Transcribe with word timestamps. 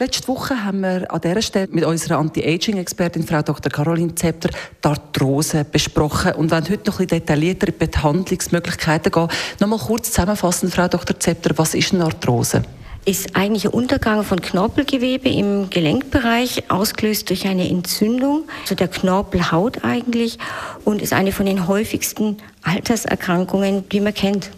Letzte 0.00 0.28
Woche 0.28 0.64
haben 0.64 0.82
wir 0.82 1.12
an 1.12 1.20
dieser 1.20 1.42
Stelle 1.42 1.68
mit 1.72 1.84
unserer 1.84 2.18
Anti-Aging-Expertin, 2.18 3.26
Frau 3.26 3.42
Dr. 3.42 3.72
Caroline 3.72 4.14
Zepter, 4.14 4.48
die 4.50 4.88
Arthrose 4.88 5.64
besprochen 5.64 6.34
und 6.34 6.52
wollen 6.52 6.68
heute 6.70 6.88
noch 6.88 7.00
ein 7.00 7.06
bisschen 7.08 7.20
detaillierter 7.20 7.66
in 7.66 7.74
die 7.80 7.86
Behandlungsmöglichkeiten 7.86 9.10
gehen. 9.10 9.28
Nochmal 9.58 9.80
kurz 9.80 10.12
zusammenfassen, 10.12 10.70
Frau 10.70 10.86
Dr. 10.86 11.18
Zepter, 11.18 11.50
was 11.56 11.74
ist 11.74 11.92
eine 11.92 12.04
Arthrose? 12.04 12.62
ist 13.04 13.34
eigentlich 13.34 13.64
ein 13.64 13.72
Untergang 13.72 14.22
von 14.22 14.40
Knorpelgewebe 14.40 15.30
im 15.30 15.70
Gelenkbereich, 15.70 16.70
ausgelöst 16.70 17.30
durch 17.30 17.46
eine 17.46 17.66
Entzündung, 17.66 18.42
also 18.60 18.74
der 18.74 18.88
Knorpelhaut 18.88 19.82
eigentlich, 19.82 20.38
und 20.84 21.00
ist 21.00 21.14
eine 21.14 21.32
von 21.32 21.46
den 21.46 21.66
häufigsten 21.66 22.36
Alterserkrankungen, 22.62 23.88
die 23.88 24.00
man 24.00 24.12
kennt. 24.12 24.50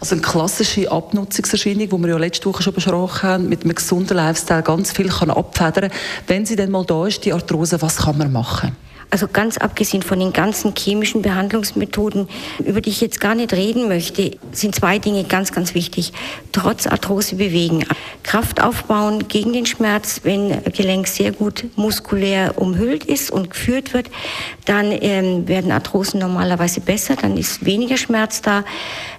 Also 0.00 0.14
eine 0.14 0.22
klassische 0.22 0.90
Abnutzungserscheinung, 0.90 1.88
die 1.90 1.98
wir 1.98 2.08
ja 2.08 2.16
letzte 2.16 2.46
Woche 2.46 2.62
schon 2.62 2.72
besprochen 2.72 3.22
haben, 3.22 3.48
mit 3.50 3.64
einem 3.64 3.74
gesunden 3.74 4.16
Lifestyle 4.16 4.62
ganz 4.62 4.92
viel 4.92 5.08
kann 5.08 5.30
abfedern. 5.30 5.90
Wenn 6.26 6.46
sie 6.46 6.56
dann 6.56 6.70
mal 6.70 6.86
da 6.86 7.06
ist, 7.06 7.24
die 7.26 7.34
Arthrose, 7.34 7.82
was 7.82 7.98
kann 7.98 8.16
man 8.16 8.32
machen? 8.32 8.74
Also 9.12 9.26
ganz 9.26 9.58
abgesehen 9.58 10.02
von 10.02 10.20
den 10.20 10.32
ganzen 10.32 10.72
chemischen 10.76 11.20
Behandlungsmethoden, 11.20 12.28
über 12.64 12.80
die 12.80 12.90
ich 12.90 13.00
jetzt 13.00 13.20
gar 13.20 13.34
nicht 13.34 13.52
reden 13.52 13.88
möchte, 13.88 14.38
sind 14.52 14.76
zwei 14.76 15.00
Dinge 15.00 15.24
ganz, 15.24 15.50
ganz 15.50 15.74
wichtig. 15.74 16.12
Trotz 16.52 16.86
Arthrose 16.86 17.34
bewegen. 17.34 17.84
Kraft 18.22 18.62
aufbauen 18.62 19.26
gegen 19.26 19.52
den 19.52 19.66
Schmerz, 19.66 20.20
wenn 20.22 20.62
Gelenk 20.72 21.08
sehr 21.08 21.32
gut 21.32 21.64
muskulär 21.74 22.56
umhüllt 22.56 23.04
ist 23.04 23.32
und 23.32 23.50
geführt 23.50 23.92
wird, 23.94 24.08
dann 24.64 24.92
ähm, 24.92 25.48
werden 25.48 25.72
Arthrosen 25.72 26.20
normalerweise 26.20 26.80
besser, 26.80 27.16
dann 27.16 27.36
ist 27.36 27.64
weniger 27.64 27.96
Schmerz 27.96 28.42
da. 28.42 28.64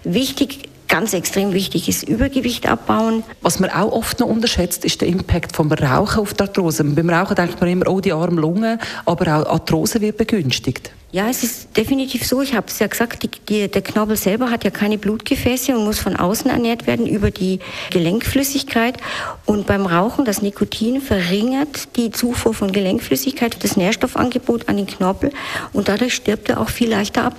Wichtig 0.05 0.70
ganz 0.91 1.13
extrem 1.13 1.53
wichtig 1.53 1.87
ist 1.87 2.03
Übergewicht 2.03 2.67
abbauen. 2.67 3.23
Was 3.41 3.59
man 3.59 3.69
auch 3.69 3.91
oft 3.93 4.19
noch 4.19 4.27
unterschätzt, 4.27 4.83
ist 4.85 5.01
der 5.01 5.07
Impact 5.07 5.55
vom 5.55 5.71
Rauchen 5.71 6.19
auf 6.19 6.33
die 6.33 6.41
Arthrose. 6.41 6.83
Beim 6.83 7.09
Rauchen 7.09 7.35
denkt 7.35 7.59
man 7.59 7.69
immer, 7.69 7.87
oh, 7.87 8.01
die 8.01 8.11
armen 8.11 8.37
Lungen, 8.37 8.77
aber 9.05 9.37
auch 9.37 9.53
Arthrose 9.53 10.01
wird 10.01 10.17
begünstigt. 10.17 10.91
Ja, 11.13 11.29
es 11.29 11.43
ist 11.43 11.75
definitiv 11.75 12.25
so. 12.25 12.41
Ich 12.41 12.53
habe 12.55 12.67
es 12.67 12.79
ja 12.79 12.87
gesagt, 12.87 13.23
die, 13.23 13.29
die, 13.29 13.67
der 13.69 13.81
Knorpel 13.81 14.15
selber 14.15 14.51
hat 14.51 14.63
ja 14.63 14.69
keine 14.69 14.97
Blutgefäße 14.97 15.75
und 15.77 15.85
muss 15.85 15.99
von 15.99 16.15
außen 16.15 16.49
ernährt 16.49 16.87
werden 16.87 17.07
über 17.07 17.31
die 17.31 17.59
Gelenkflüssigkeit. 17.89 18.97
Und 19.45 19.67
beim 19.67 19.85
Rauchen, 19.85 20.25
das 20.25 20.41
Nikotin 20.41 21.01
verringert 21.01 21.95
die 21.97 22.11
Zufuhr 22.11 22.53
von 22.53 22.71
Gelenkflüssigkeit, 22.71 23.63
das 23.63 23.77
Nährstoffangebot 23.77 24.67
an 24.67 24.77
den 24.77 24.87
Knorpel 24.87 25.31
und 25.73 25.87
dadurch 25.87 26.13
stirbt 26.13 26.49
er 26.49 26.59
auch 26.59 26.69
viel 26.69 26.89
leichter 26.89 27.25
ab 27.25 27.35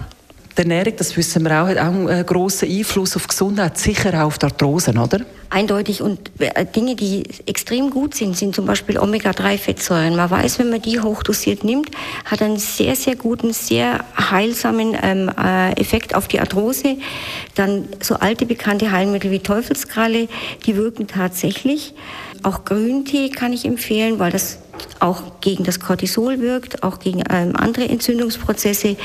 die 0.56 0.62
Ernährung, 0.62 0.94
das 0.96 1.16
wissen 1.16 1.44
wir 1.44 1.62
auch, 1.62 1.68
hat 1.68 1.78
auch 1.78 1.86
einen 1.86 2.26
grossen 2.26 2.68
Einfluss 2.68 3.16
auf 3.16 3.26
Gesundheit, 3.26 3.78
sicher 3.78 4.12
auch 4.14 4.26
auf 4.26 4.38
die 4.38 4.46
Arthrosen, 4.46 4.98
oder? 4.98 5.20
Eindeutig. 5.50 6.00
Und 6.00 6.30
äh, 6.38 6.64
Dinge, 6.64 6.96
die 6.96 7.24
extrem 7.46 7.90
gut 7.90 8.14
sind, 8.14 8.36
sind 8.36 8.54
zum 8.54 8.64
Beispiel 8.64 8.98
Omega-3-Fettsäuren. 8.98 10.16
Man 10.16 10.30
weiß, 10.30 10.58
wenn 10.58 10.70
man 10.70 10.80
die 10.80 10.98
hochdosiert 10.98 11.62
nimmt, 11.62 11.90
hat 12.24 12.40
einen 12.40 12.56
sehr, 12.56 12.96
sehr 12.96 13.16
guten, 13.16 13.52
sehr 13.52 14.04
heilsamen 14.18 14.96
ähm, 15.02 15.30
äh, 15.38 15.72
Effekt 15.72 16.14
auf 16.14 16.26
die 16.28 16.40
Arthrose. 16.40 16.96
Dann 17.54 17.86
so 18.00 18.14
alte 18.14 18.46
bekannte 18.46 18.92
Heilmittel 18.92 19.30
wie 19.30 19.40
Teufelskralle, 19.40 20.28
die 20.64 20.76
wirken 20.76 21.06
tatsächlich. 21.06 21.94
Auch 22.42 22.64
Grüntee 22.64 23.28
kann 23.28 23.52
ich 23.52 23.66
empfehlen, 23.66 24.18
weil 24.18 24.32
das 24.32 24.58
auch 25.00 25.40
gegen 25.40 25.64
das 25.64 25.80
Cortisol 25.80 26.40
wirkt, 26.40 26.82
auch 26.82 26.98
gegen 26.98 27.22
ähm, 27.30 27.54
andere 27.56 27.88
Entzündungsprozesse. 27.88 28.96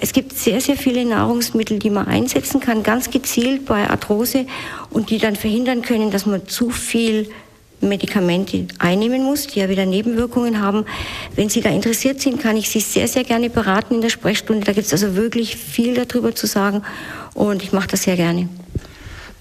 Es 0.00 0.12
gibt 0.12 0.32
sehr, 0.36 0.60
sehr 0.60 0.76
viele 0.76 1.04
Nahrungsmittel, 1.04 1.78
die 1.78 1.90
man 1.90 2.06
einsetzen 2.06 2.60
kann, 2.60 2.82
ganz 2.82 3.10
gezielt 3.10 3.66
bei 3.66 3.88
Arthrose 3.88 4.46
und 4.90 5.10
die 5.10 5.18
dann 5.18 5.36
verhindern 5.36 5.82
können, 5.82 6.10
dass 6.10 6.26
man 6.26 6.46
zu 6.48 6.70
viel 6.70 7.28
Medikamente 7.80 8.66
einnehmen 8.78 9.22
muss, 9.24 9.46
die 9.46 9.60
ja 9.60 9.68
wieder 9.68 9.86
Nebenwirkungen 9.86 10.60
haben. 10.60 10.84
Wenn 11.36 11.48
Sie 11.48 11.60
da 11.60 11.70
interessiert 11.70 12.20
sind, 12.20 12.40
kann 12.40 12.56
ich 12.56 12.70
Sie 12.70 12.80
sehr, 12.80 13.08
sehr 13.08 13.24
gerne 13.24 13.50
beraten 13.50 13.96
in 13.96 14.00
der 14.00 14.08
Sprechstunde. 14.08 14.64
Da 14.64 14.72
gibt 14.72 14.86
es 14.86 14.92
also 14.92 15.16
wirklich 15.16 15.56
viel 15.56 15.94
darüber 15.94 16.34
zu 16.34 16.46
sagen 16.46 16.82
und 17.34 17.62
ich 17.62 17.72
mache 17.72 17.88
das 17.88 18.04
sehr 18.04 18.16
gerne. 18.16 18.48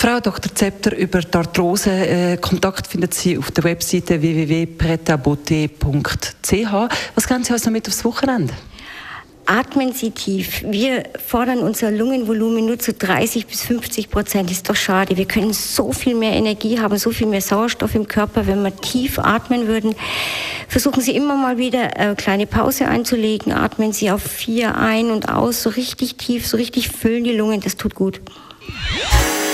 Frau 0.04 0.20
Dr. 0.20 0.54
Zepter, 0.54 0.94
über 0.98 1.22
die 1.22 1.34
Arthrose 1.34 1.90
äh, 1.90 2.36
Kontakt 2.36 2.88
finden 2.88 3.10
Sie 3.10 3.38
auf 3.38 3.52
der 3.52 3.64
Webseite 3.64 4.22
www.pretabote.ch. 4.22 6.74
Was 7.16 7.26
geben 7.26 7.46
Sie 7.46 7.54
uns 7.54 7.64
noch 7.64 7.72
mit 7.72 7.88
aufs 7.88 8.04
Wochenende? 8.04 8.54
Atmen 9.46 9.94
Sie 9.94 10.12
tief. 10.12 10.62
Wir 10.68 11.06
fordern 11.26 11.60
unser 11.60 11.90
Lungenvolumen 11.90 12.66
nur 12.66 12.78
zu 12.80 12.92
30 12.92 13.48
bis 13.48 13.62
50 13.62 14.10
Prozent. 14.10 14.52
Ist 14.52 14.70
doch 14.70 14.76
schade. 14.76 15.16
Wir 15.16 15.26
können 15.26 15.54
so 15.54 15.94
viel 15.94 16.16
mehr 16.16 16.34
Energie 16.34 16.82
haben, 16.82 16.98
so 16.98 17.12
viel 17.12 17.28
mehr 17.28 17.40
Sauerstoff 17.40 17.96
im 17.96 18.06
Körper, 18.06 18.46
wenn 18.46 18.62
wir 18.62 18.76
tief 18.76 19.20
atmen 19.20 19.68
würden. 19.68 19.96
Versuchen 20.68 21.00
Sie 21.00 21.16
immer 21.16 21.38
mal 21.38 21.58
wieder 21.58 21.96
eine 21.96 22.12
äh, 22.12 22.16
kleine 22.16 22.46
Pause 22.46 22.90
einzulegen. 22.90 23.54
Atmen 23.54 23.94
Sie 23.94 24.12
auf 24.12 24.22
vier 24.22 24.76
ein 24.76 25.12
und 25.12 25.30
aus, 25.30 25.64
so 25.64 25.70
richtig 25.70 26.18
tief, 26.18 26.46
so 26.46 26.58
richtig 26.58 26.90
füllen 26.90 27.24
die 27.24 27.38
Lungen. 27.38 27.62
Das 27.62 27.78
tut 27.78 27.96
gut. 27.96 28.20